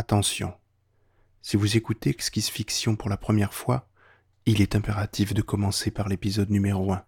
[0.00, 0.54] Attention,
[1.42, 3.88] si vous écoutez Exquise Fiction pour la première fois,
[4.46, 7.04] il est impératif de commencer par l'épisode numéro 1.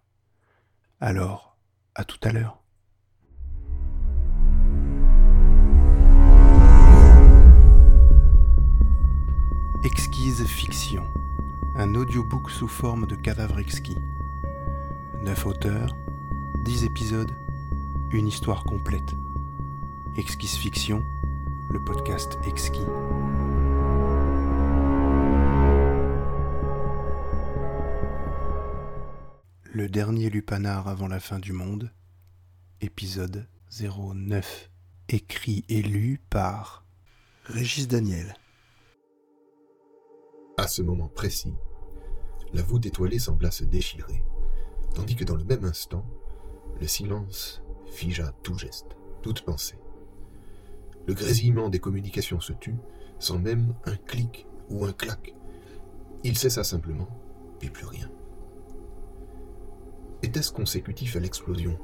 [0.99, 1.55] Alors,
[1.95, 2.61] à tout à l'heure.
[9.85, 11.05] Exquise Fiction,
[11.77, 13.95] un audiobook sous forme de cadavre exquis.
[15.21, 15.95] Neuf auteurs,
[16.65, 17.31] dix épisodes,
[18.09, 19.13] une histoire complète.
[20.17, 21.05] Exquise Fiction,
[21.71, 22.79] le podcast exquis.
[29.71, 31.91] Le dernier lupanar avant la fin du monde,
[32.81, 33.47] épisode
[33.79, 34.69] 09,
[35.07, 36.83] écrit et lu par
[37.45, 38.35] Régis Daniel.
[40.57, 41.53] À ce moment précis,
[42.53, 44.25] la voûte étoilée sembla se déchirer,
[44.93, 46.05] tandis que dans le même instant,
[46.81, 49.77] le silence figea tout geste, toute pensée.
[51.07, 52.77] Le grésillement des communications se tut,
[53.19, 55.33] sans même un clic ou un clac.
[56.23, 57.07] Il cessa simplement,
[57.61, 58.09] et plus rien.
[60.23, 61.77] Était-ce consécutif à l'explosion?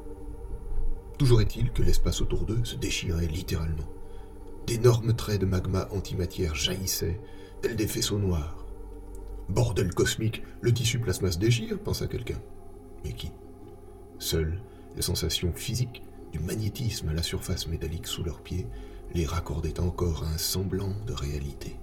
[1.17, 3.89] Toujours est-il que l'espace autour d'eux se déchirait littéralement.
[4.67, 7.19] D'énormes traits de magma antimatière jaillissaient,
[7.61, 8.65] tels des faisceaux noirs.
[9.49, 12.39] Bordel cosmique, le tissu plasma se déchire, pensa quelqu'un.
[13.03, 13.31] Mais qui?
[14.19, 14.61] Seules
[14.95, 18.67] les sensations physiques du magnétisme à la surface métallique sous leurs pieds
[19.13, 21.77] les raccordait encore un semblant de réalité.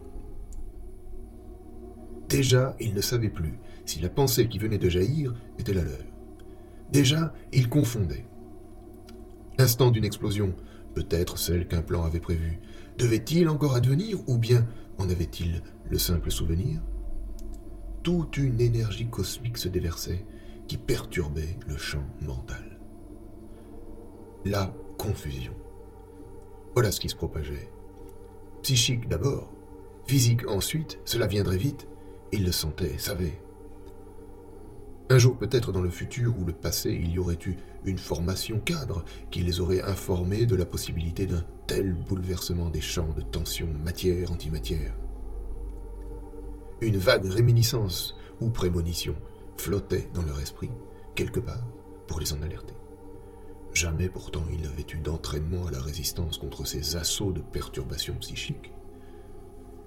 [2.28, 5.98] Déjà, ils ne savaient plus si la pensée qui venait de jaillir était la leur.
[6.91, 8.27] Déjà, ils confondaient.
[9.58, 10.55] L'instant d'une explosion,
[10.95, 12.61] peut-être celle qu'un plan avait prévue,
[12.98, 14.67] devait-il encore advenir ou bien
[14.98, 16.80] en avait-il le simple souvenir?
[18.02, 20.25] Toute une énergie cosmique se déversait
[20.69, 22.78] qui perturbait le champ mental.
[24.45, 25.55] La confusion.
[26.75, 27.69] Voilà ce qui se propageait.
[28.62, 29.53] Psychique d'abord,
[30.06, 31.86] physique ensuite, cela viendrait vite.
[32.33, 33.41] Il le sentait, savait.
[35.11, 38.58] Un jour peut-être dans le futur ou le passé, il y aurait eu une formation
[38.58, 43.68] cadre qui les aurait informés de la possibilité d'un tel bouleversement des champs de tension
[43.84, 44.95] matière-antimatière.
[46.80, 49.14] Une vague réminiscence ou prémonition
[49.57, 50.70] flottait dans leur esprit,
[51.14, 51.64] quelque part,
[52.08, 52.74] pour les en alerter.
[53.74, 58.73] Jamais pourtant il n'avait eu d'entraînement à la résistance contre ces assauts de perturbations psychiques.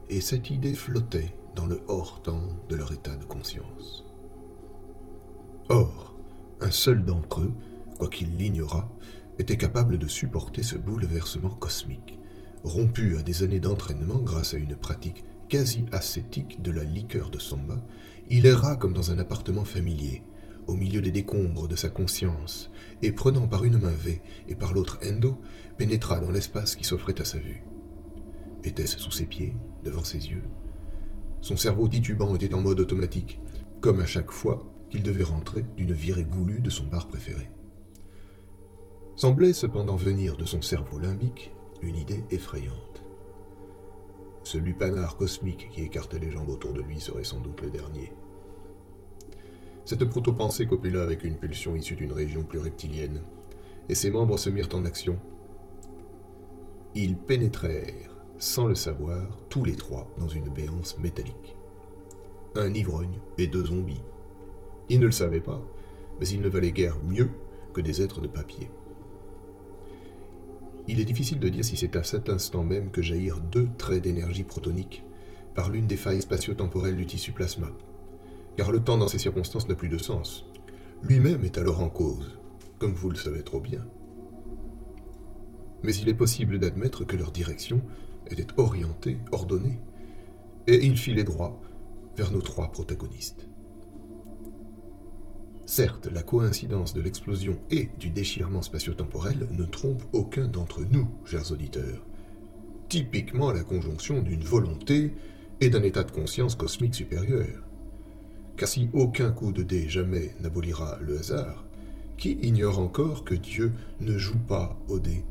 [0.10, 4.06] Et cette idée flottait dans le hors-temps de leur état de conscience.
[5.70, 6.14] Or,
[6.60, 7.54] un seul d'entre eux,
[7.98, 8.90] quoiqu'il l'ignorât,
[9.40, 12.20] était capable de supporter ce bouleversement cosmique,
[12.64, 17.40] rompu à des années d'entraînement grâce à une pratique quasi ascétique de la liqueur de
[17.40, 17.78] samba,
[18.30, 20.24] il erra comme dans un appartement familier,
[20.68, 22.70] au milieu des décombres de sa conscience,
[23.02, 25.38] et prenant par une main V et par l'autre Endo,
[25.78, 27.64] pénétra dans l'espace qui s'offrait à sa vue.
[28.64, 30.44] Était-ce sous ses pieds, devant ses yeux?
[31.42, 33.40] Son cerveau titubant était en mode automatique,
[33.80, 37.50] comme à chaque fois qu'il devait rentrer d'une virée goulue de son bar préféré.
[39.16, 41.52] Semblait cependant venir de son cerveau limbique
[41.82, 43.04] une idée effrayante.
[44.44, 48.14] Ce lupanar cosmique qui écartait les jambes autour de lui serait sans doute le dernier.
[49.88, 53.22] Cette proto-pensée copula avec une pulsion issue d'une région plus reptilienne,
[53.88, 55.18] et ses membres se mirent en action.
[56.94, 61.56] Ils pénétrèrent, sans le savoir, tous les trois dans une béance métallique.
[62.56, 64.04] Un ivrogne et deux zombies.
[64.90, 65.66] Ils ne le savaient pas,
[66.20, 67.30] mais ils ne valaient guère mieux
[67.72, 68.70] que des êtres de papier.
[70.90, 74.04] Il est difficile de dire si c'est à cet instant même que jaillirent deux traits
[74.04, 75.06] d'énergie protonique
[75.56, 77.72] par l'une des failles spatio-temporelles du tissu plasma,
[78.58, 80.46] car le temps dans ces circonstances n'a plus de sens.
[81.04, 82.40] Lui-même est alors en cause,
[82.80, 83.86] comme vous le savez trop bien.
[85.84, 87.82] Mais il est possible d'admettre que leur direction
[88.30, 89.80] était orientée, ordonnée,
[90.66, 91.62] et il filait droit
[92.18, 93.48] vers nos trois protagonistes.
[95.68, 101.52] Certes, la coïncidence de l'explosion et du déchirement spatio-temporel ne trompe aucun d'entre nous, chers
[101.52, 102.06] auditeurs.
[102.90, 105.14] Typiquement la conjonction d'une volonté
[105.62, 107.67] et d'un état de conscience cosmique supérieur.
[108.58, 111.64] Car si aucun coup de dé jamais n'abolira le hasard,
[112.18, 113.72] qui ignore encore que Dieu
[114.02, 115.24] ne joue pas au dé?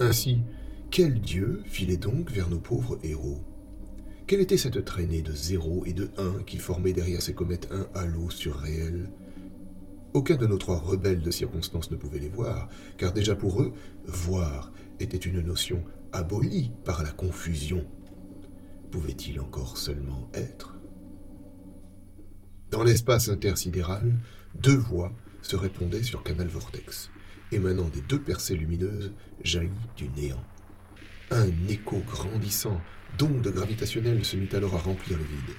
[0.00, 0.40] Ainsi,
[0.90, 3.38] quel Dieu filait donc vers nos pauvres héros?
[4.26, 7.86] Quelle était cette traînée de 0 et de 1 qui formait derrière ces comètes un
[7.94, 9.08] halo surréel?
[10.14, 12.68] Aucun de nos trois rebelles de circonstance ne pouvait les voir,
[12.98, 13.72] car déjà pour eux,
[14.04, 17.84] voir était une notion abolie par la confusion.
[18.90, 20.75] Pouvait-il encore seulement être
[22.76, 24.12] dans l'espace intersidéral,
[24.54, 27.08] deux voix se répondaient sur Canal Vortex,
[27.50, 30.44] émanant des deux percées lumineuses jaillies du néant.
[31.30, 32.78] Un écho grandissant
[33.16, 35.56] d'ondes gravitationnelles se mit alors à remplir le vide.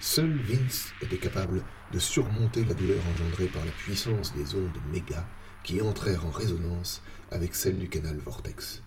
[0.00, 1.62] Seul Vince était capable
[1.92, 5.28] de surmonter la douleur engendrée par la puissance des ondes méga
[5.62, 8.82] qui entrèrent en résonance avec celle du canal vortex.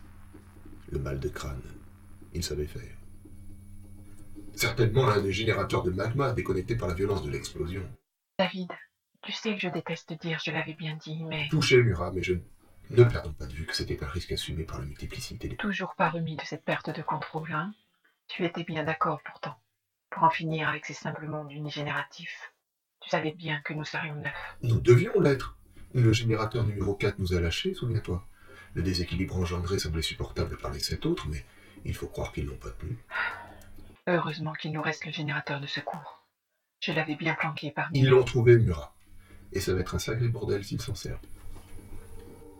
[0.91, 1.61] Le mal de crâne,
[2.33, 3.00] il savait faire.
[4.53, 7.83] Certainement un des générateurs de magma déconnecté par la violence de l'explosion.
[8.37, 8.71] David,
[9.21, 11.47] tu sais que je déteste dire, je l'avais bien dit, mais...
[11.49, 12.35] Touché, Murat, mais je
[12.89, 15.55] ne perdons pas de vue que c'était un risque assumé par la multiplicité des...
[15.55, 17.73] Toujours pas remis de cette perte de contrôle, hein
[18.27, 19.55] Tu étais bien d'accord pourtant,
[20.09, 22.53] pour en finir avec ces simples mondes unigénératifs.
[23.01, 24.57] Tu savais bien que nous serions neufs.
[24.61, 25.57] Nous devions l'être.
[25.93, 28.25] Le générateur numéro 4 nous a lâchés, souviens-toi.
[28.73, 31.43] Le déséquilibre engendré semblait supportable par les sept autres, mais
[31.83, 32.97] il faut croire qu'ils n'ont pas tenu.
[34.07, 36.25] Heureusement qu'il nous reste le générateur de secours.
[36.79, 38.95] Je l'avais bien planqué parmi Ils l'ont trouvé, Murat.
[39.53, 41.19] Et ça va être un sacré bordel s'ils s'en servent.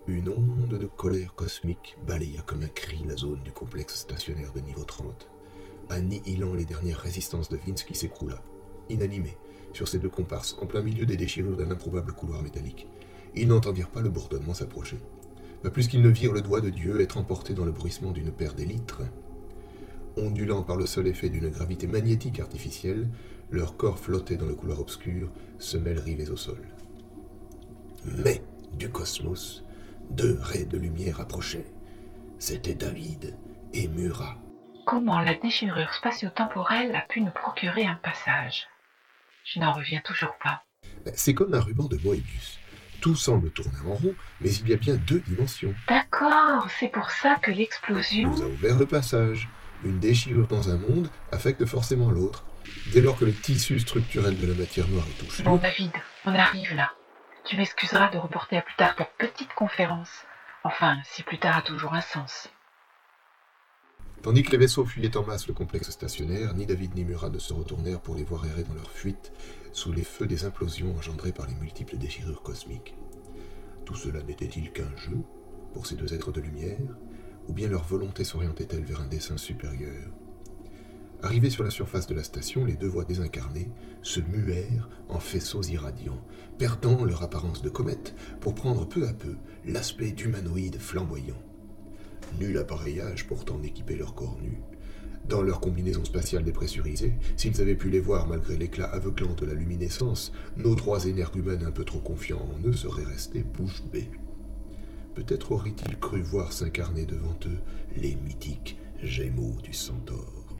[0.07, 4.59] Une onde de colère cosmique balaya comme un cri la zone du complexe stationnaire de
[4.59, 5.29] niveau 30,
[5.89, 8.41] annihilant les dernières résistances de Vince qui s'écroula,
[8.89, 9.35] inanimé,
[9.73, 12.88] sur ses deux comparses, en plein milieu des déchirures d'un improbable couloir métallique.
[13.35, 14.99] Ils n'entendirent pas le bourdonnement s'approcher,
[15.63, 18.31] pas plus qu'ils ne virent le doigt de Dieu être emporté dans le bruissement d'une
[18.31, 19.01] paire d'élytres.
[20.18, 23.08] Ondulant par le seul effet d'une gravité magnétique artificielle,
[23.50, 26.62] leurs corps flottaient dans le couloir obscur, semelles rivées au sol.
[28.06, 28.42] Mais,
[28.74, 29.63] du cosmos,
[30.10, 31.66] deux raies de lumière approchaient.
[32.40, 33.38] C'étaient David
[33.74, 34.38] et Murat.
[34.86, 38.68] Comment la déchirure spatio-temporelle a pu nous procurer un passage?
[39.46, 40.63] Je n'en reviens toujours pas.
[41.06, 42.60] Ben, C'est comme un ruban de Moebius.
[43.00, 45.74] Tout semble tourner en rond, mais il y a bien deux dimensions.
[45.88, 48.30] D'accord, c'est pour ça que l'explosion...
[48.30, 49.50] nous a ouvert le passage.
[49.83, 52.45] Une déchirure dans un monde affecte forcément l'autre.
[52.94, 55.92] Dès lors que le tissu structurel de la matière noire est touché, Bon David,
[56.25, 56.92] on arrive là.
[57.45, 60.25] Tu m'excuseras de reporter à plus tard ta petite conférence.
[60.63, 62.50] Enfin, si plus tard a toujours un sens.
[64.22, 67.39] tandis que les vaisseaux fuyaient en masse le complexe stationnaire, ni David ni Murat ne
[67.39, 69.31] se retournèrent pour les voir errer dans leur fuite
[69.74, 72.94] sous les feux des implosions engendrées par les multiples déchirures cosmiques.
[73.86, 75.18] Tout cela n'était-il qu'un jeu
[75.74, 76.77] pour ces deux êtres de lumière,
[77.51, 80.09] ou bien leur volonté s'orientait-elle vers un dessein supérieur?
[81.21, 83.69] Arrivés sur la surface de la station, les deux voix désincarnées
[84.01, 86.25] se muèrent en faisceaux irradiants,
[86.57, 91.44] perdant leur apparence de comète pour prendre peu à peu l'aspect d'humanoïdes flamboyants.
[92.39, 94.62] Nul appareillage pourtant n'équipait leur corps nus.
[95.27, 99.53] Dans leur combinaison spatiale dépressurisée, s'ils avaient pu les voir malgré l'éclat aveuglant de la
[99.53, 104.09] luminescence, nos trois énergumènes un peu trop confiants en eux seraient restés bouche bée.
[105.16, 107.60] Peut-être auraient-ils cru voir s'incarner devant eux
[107.96, 110.58] les mythiques Gémeaux du Centaure.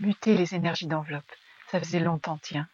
[0.00, 1.30] Muter les énergies d'enveloppe.
[1.70, 2.68] Ça faisait longtemps, tiens.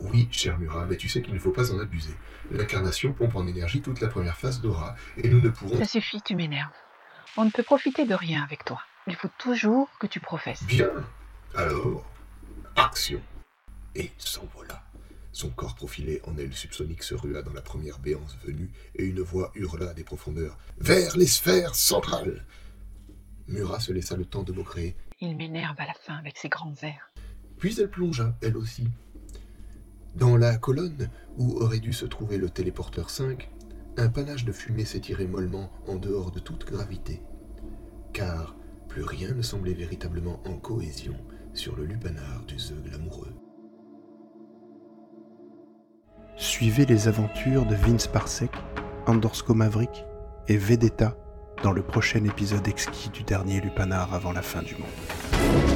[0.00, 2.14] Oui, cher Murat, mais tu sais qu'il ne faut pas en abuser.
[2.50, 5.76] L'incarnation pompe en énergie toute la première phase d'aura, et nous ne pourrons...
[5.76, 6.72] Ça suffit, tu m'énerves.
[7.36, 8.80] On ne peut profiter de rien avec toi.
[9.06, 10.64] Il faut toujours que tu professes.
[10.64, 10.90] Bien.
[11.54, 12.04] Alors,
[12.76, 13.20] action.
[13.94, 14.85] Et s'envola.
[15.36, 19.20] Son corps profilé en aile subsonique se rua dans la première béance venue, et une
[19.20, 20.56] voix hurla des profondeurs.
[20.78, 22.46] Vers les sphères centrales
[23.46, 26.72] Murat se laissa le temps de créer, Il m'énerve à la fin avec ses grands
[26.80, 27.12] airs.
[27.58, 28.88] puis elle plongea, elle aussi.
[30.14, 33.50] Dans la colonne où aurait dû se trouver le téléporteur 5,
[33.98, 37.20] un panache de fumée s'étirait mollement en dehors de toute gravité.
[38.14, 38.56] Car
[38.88, 41.18] plus rien ne semblait véritablement en cohésion
[41.52, 43.34] sur le lupanar du Zeug amoureux.
[46.38, 48.50] Suivez les aventures de Vince Parsec,
[49.06, 50.04] Andorsko Maverick
[50.48, 51.16] et Vedetta
[51.62, 55.75] dans le prochain épisode exquis du dernier Lupanar avant la fin du monde.